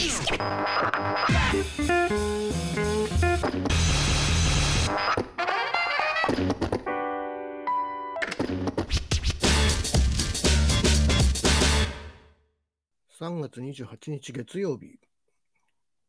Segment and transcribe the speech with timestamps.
[0.00, 0.08] 3
[13.40, 14.98] 月28日月曜日、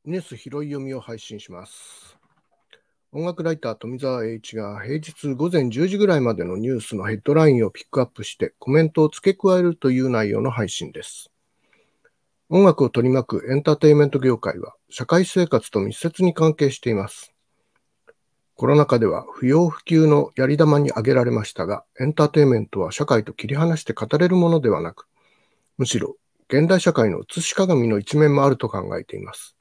[0.05, 2.17] ニュース拾い読みを配信します。
[3.11, 11.30] 音楽ライター富澤栄一が平日午前10時ぐらいまでのニュースのヘッドラインをピックアップしてコメントを付け加えるという内容の配信です。
[12.54, 17.33] 音楽を取り巻くエンターテインメント業界は社会生活と密接に関係しています。
[18.55, 25.07] コロナ禍では不要不急のやり玉に挙げられましたが、エンターテインメントは社会と切り離して語れるものではなく、
[25.77, 26.18] むしろ
[26.50, 29.55] 現代社会の映し鏡の一面もあると考えています。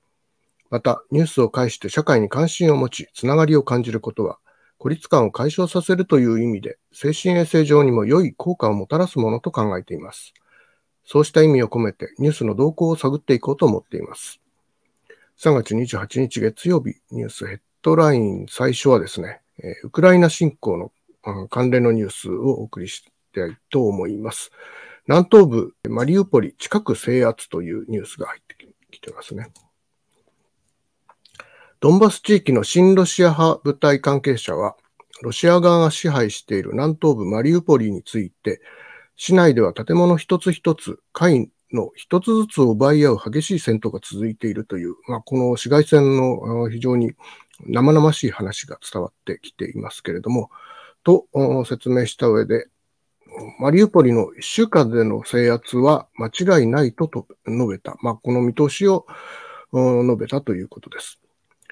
[0.68, 4.40] また、ニュースを介して社会に関心を持ち、つながりを感じることは、
[4.78, 10.34] 孤立感を解消させるという意味で、精神衛生上にも良い効果をもたらすものと考えています。
[11.12, 14.40] そうした意味を込めて、ニュースの動向を探っていこうと思っています。
[15.40, 19.40] 3月28日月曜日、ニュースヘッドライン最初はですね、
[19.82, 20.76] ウクライナ侵攻
[21.24, 24.52] の関連のニュースをお送りしたいと思います。
[25.08, 28.54] 南東部マリウポリ近く制圧というニュースが入って
[28.92, 29.48] きてますね。
[31.80, 34.76] ドンバス地域の親ロシア派部隊関係者は、
[35.22, 38.60] ロシア側が支配している南東部マリウポリについて、
[39.22, 47.12] 市内では建物一つ一つ、会の一つずつを奪い合う激しい戦闘が続いているという、まあ、この市街戦の非常に
[47.66, 50.48] 生々しい話が伝わってきていますけれども、
[51.04, 51.26] と
[51.66, 52.68] 説明した上で、
[53.58, 59.04] マリウポリの1週間での制圧は間違いないとと述べた、まあ、この見通しを
[59.74, 61.20] 述べたということです。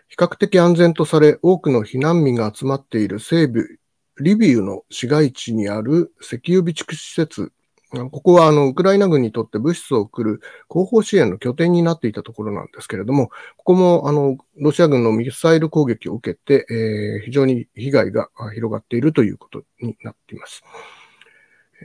[0.09, 3.79] 比較的安全とされ、多くの避難民が集まっている西部
[4.21, 7.53] リビウの市街地にある石油備蓄施設、
[7.91, 20.63] ここはあのウクライナ軍にとって物資を送る後方支援の拠点になっていたところなんですけれども、ここもあのロシア軍のミサイル攻撃を受けて、えー、非常に被害が広がっているということになっています。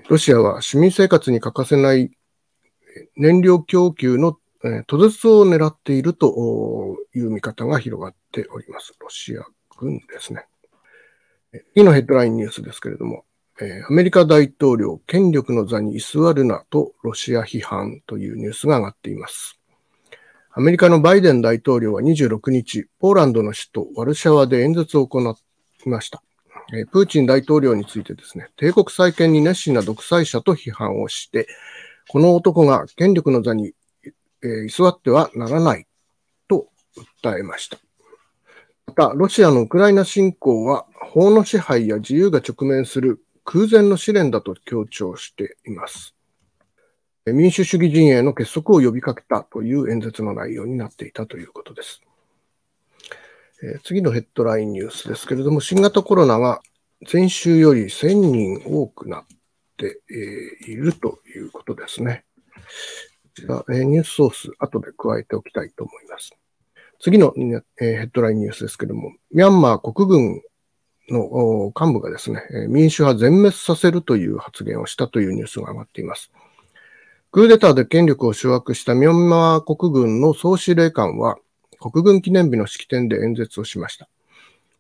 [0.10, 2.12] ロシアは市民生活に欠かせない
[3.16, 4.38] 燃料供給の
[4.88, 8.94] 途絶を狙っているという見方が広がっております。
[9.00, 9.44] ロシア
[9.78, 10.48] 軍ですね。
[11.74, 13.26] 次のヘッドラインニュースですけれども
[13.62, 19.60] え、アメリカ大統領、権力の座に居座るなとロシア批判というニュースが上がっています。
[20.52, 26.24] アメリカのバイデン大統領は26日、ポーランドの首都ワルシャワで演説を行いました。
[26.74, 31.48] えプーチン大統領についてですね、帝国再建に熱心な独裁者と批判をして、
[32.08, 33.74] この男が権力の座に、
[34.44, 35.86] え居座ってはならない
[36.48, 36.68] と
[37.24, 37.78] 訴えました。
[38.88, 46.16] また、ロシアのウクライナ侵攻は法の支配や自由が直面する空前の試練だと強調しています。
[47.26, 52.02] 民主主義陣営の結束を呼びかけたという演説の内容になっていたということです。
[53.64, 56.62] え次のヘッドラインニュースですけれども、新型コロナが
[57.12, 59.26] 前週より1000人多くなっ
[59.78, 60.02] て
[60.68, 62.26] いるということですね。
[62.46, 66.32] こちら、ニュースソース、後で加えておきたいと思います。
[67.04, 67.34] 次の
[67.76, 70.42] ヘッドラインニュースですけども、ミャンマー国軍
[71.10, 76.32] の幹部がですね、民主派全滅させるという発言をしたというニュースが上がっています。
[77.32, 81.36] クーデターで権力を掌握したミャンマー国軍の総司令官は、
[81.82, 84.08] 国軍記念日の式典で演説をしました。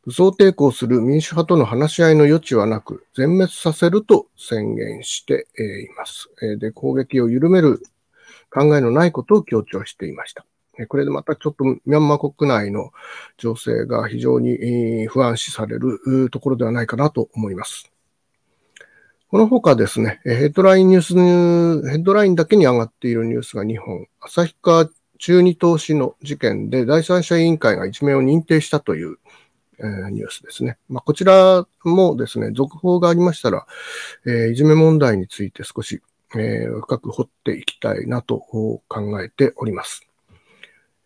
[0.06, 6.30] 武装抵抗する民主派との話し合いの余地はなく、全滅させると宣言しています。
[6.58, 7.84] で、攻撃を緩める
[8.50, 10.46] 考えのないことを強調していました。
[10.88, 12.92] これでまたちょっとミャンマー国内の
[13.38, 17.92] 情勢が非常に不安視されるところではないかなと思います。
[19.30, 29.18] この他ですね、ヘッドラインニュース、ヘッドラインだけに上がっているニュースが2本、旭川中二投資の事件で第三者委員会が一命を認定したという、
[29.80, 30.78] え、ニュースですね。
[30.88, 33.66] まあ、こちらもですね、続報がありましたら、
[34.28, 36.02] え、いじめ問題について少し、
[36.36, 38.82] え、深く掘っていきたいなと考
[39.24, 40.06] えております。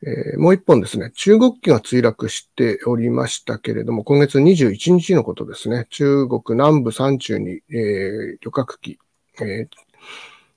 [0.04, 9.00] えー、もう一本ですね、中国機が墜落しておりましたけれども、今月21日のことですね、中国南部山中に、えー、旅客機、
[9.42, 9.68] えー、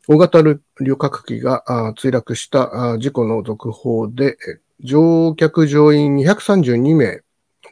[0.08, 1.64] 大型旅客機が
[1.96, 4.37] 墜落した事故の続報で、
[4.81, 7.22] 乗客乗員232名、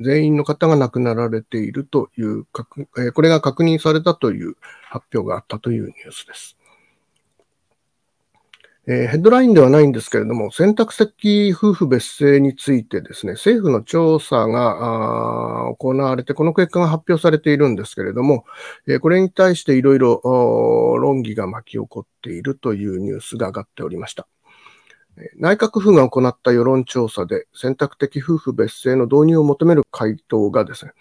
[0.00, 4.54] 全員の方が亡くなられているという、これが確認されたという
[4.88, 6.56] 発表があったというニュースです。
[8.90, 18.46] えー、ヘッドラインではないんですけれども、選択的夫婦別姓についてですね、政府の調査が行われて、この結果が発表されているんですけれども、
[18.86, 20.22] えー、これに対していろいろ
[20.98, 24.26] 論議が巻き起こっているというニュースが上がっておりました。
[25.36, 30.92] 内閣府が行った世論調査で選択的夫婦別姓の導入を求める回答がですね、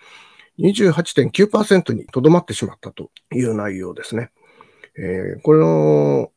[0.59, 4.31] 28.9%にとどまってしまったという内容ですね。
[4.97, 6.31] えー、この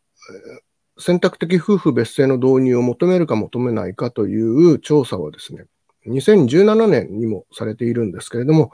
[1.00, 5.64] 選択的夫婦別姓の導入を求めるか求めないかという調査はですね、
[6.06, 8.70] 2017年にもされているんですけれども、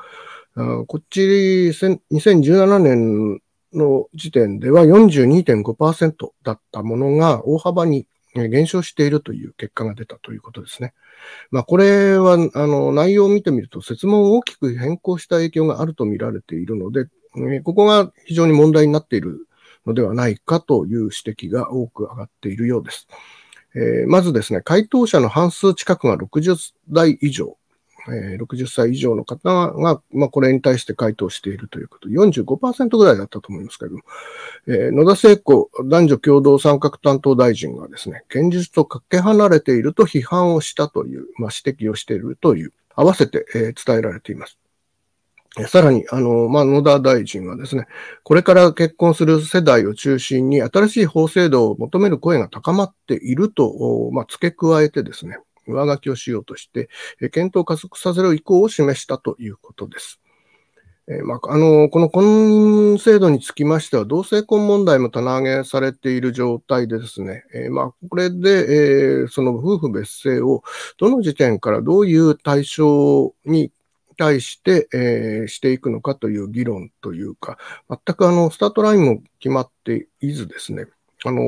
[0.54, 3.40] あこっち2017年
[3.72, 10.92] の時点では42.5%だったものが大幅に減少しているという結果が出たということですね。
[11.50, 17.06] まあ、これは、あの、内容を見てみると、設問を大きく変更した影響があると見られているので、
[17.62, 19.46] ここが非常に問題になっている
[19.86, 23.08] のではないかという指摘が多く上がっているようです。
[23.74, 27.58] えー、まずですね、回答者の半数近くが60代以上、
[28.08, 34.02] えー、60歳以上の方が、まあ、これに対して回答しているということ、45%ぐらいだったと思いますけれども、
[34.66, 44.58] えー、野田聖子男女共同参画担当大臣がですね、現実とかけ離れていると批判をしたという、まあ、指摘をしているという、合わせて、え、伝えられています。
[45.68, 47.86] さらに、あの、まあ、野田大臣はですね、
[48.24, 56.90] これから結婚する世代を中心に新しい法制度を求める声が高まっていると、まあ、付け加えてですね、上書きをしようとして、
[57.30, 60.20] 検討を加速させる意向を示したということです。
[61.08, 70.62] えー、まあ、あの、この婚姻制度につきましては、同性婚問題も棚上げされている状態でですね、えー、まあ、これで、えー、その夫婦別姓を
[70.98, 73.70] どの時点からどういう対象に
[74.16, 77.58] 対して、えー、していくのかという議論というか、
[77.88, 80.86] 全くあの、スタートラインも決まっていずですね、
[81.24, 81.42] あの、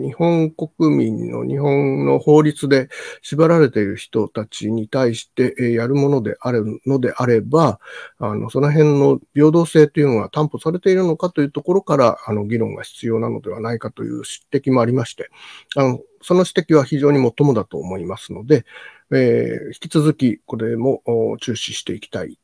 [0.00, 2.88] 日本国民の日本の法律で
[3.22, 7.80] 縛られている人たちに対してやるものであるのであれば、
[8.18, 15.30] あの、その辺の平等性というのが担保されているのかというところから、あの、議論が必要なのではないかという指摘もありまして、
[15.74, 18.64] あの、その指摘は非常にもっともだと思いますので、
[19.12, 21.02] えー、引き続きこれも
[21.40, 22.38] 注視していきたい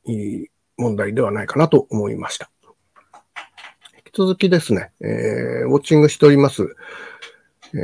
[0.77, 2.51] 問題ではないかなと思いました。
[3.97, 6.77] 引き続きですね、えー、ウォッチングしております、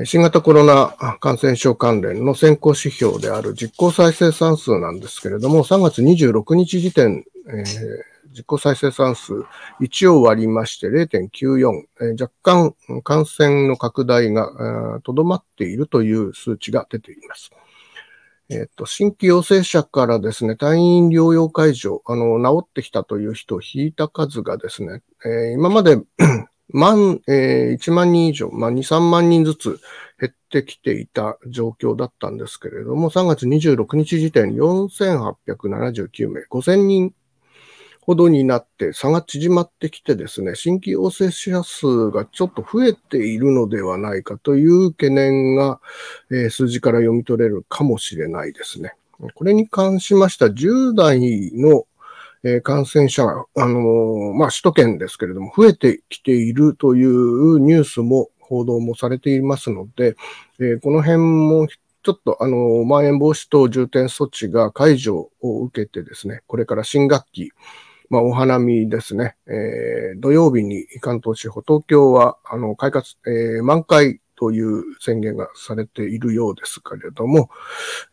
[0.04, 7.64] 新型コロナ感染症関連の先行指標である実効再生産数なんですけれども、3月26日時点、えー、
[8.32, 9.32] 実効再生産数
[9.80, 12.74] 1を割りまして0.94、えー、若干
[13.04, 17.50] 感染の拡大がとどまっているという数値が出ています。
[18.48, 25.98] えっと、新規陽性者からですね、退院療養解除、あの、治ってきたという人を引いた数がですね、えー、今まで
[26.72, 29.80] 万、えー、1万人以上、まあ、2、3万人ずつ
[30.20, 37.14] 減ってきていた状況だったんですけれども、3月26日時点4879名、5000人
[38.06, 45.80] ほどになって差が縮まってきてですね、新規陽性者数がちょっと増えているのではないかという懸念が、
[46.30, 48.94] えー、数字から読み取れるかもしれないですね。
[49.34, 51.84] これに関しましては10代の
[52.44, 60.16] え感染者が、あの、まあ、首都圏ですけれども、増えてきているというニュースも報道もされていますので、
[60.60, 67.50] え、この辺もちょっと、あの、まん延防止等重点措置が解除を受けてですね、これから新学期、
[68.08, 69.36] まあ、お花見ですね。
[69.46, 77.50] えー、土曜日に関東地方、東京は、あの、開花、えー、満開という宣言がされているようですけれども、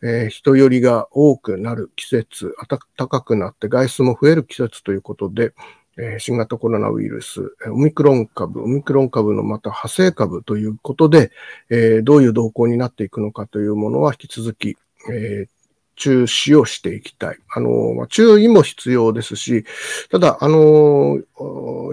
[0.02, 2.54] えー、人寄りが多くなる季節、
[2.96, 5.52] 暖かくなって外出も増える季節ということで、
[5.96, 11.30] えー、新型コロナウイルス、オミクロン株、オミクロン株のまた派生株ということで、
[11.70, 14.76] えー、どういう動向になっていくのかというものは引き続き、
[15.12, 15.48] えー、
[15.96, 17.38] 注視をしていきたい。
[17.54, 19.64] あの、ま、注意も必要ですし、
[20.10, 21.20] ただ、あの、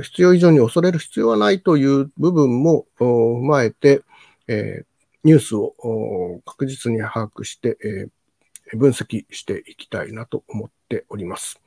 [0.01, 4.01] 必要以上に恐れる必要はないという部分も踏まえて、
[4.47, 4.85] えー、
[5.23, 11.61] ニュースを確実に把握して、えー、分析していきたいなと思っております。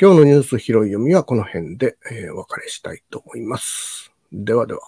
[0.00, 4.12] 今日のニュース拾い読みはこの辺で、えー、お別れしたいと思います。
[4.32, 4.80] ではでは。